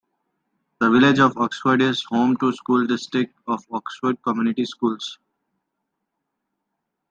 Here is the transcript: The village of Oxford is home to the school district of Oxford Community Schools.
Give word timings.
The 0.79 0.89
village 0.89 1.19
of 1.19 1.37
Oxford 1.37 1.79
is 1.79 2.03
home 2.05 2.35
to 2.37 2.49
the 2.49 2.57
school 2.57 2.87
district 2.87 3.35
of 3.45 3.63
Oxford 3.71 4.17
Community 4.23 4.65
Schools. 4.65 5.19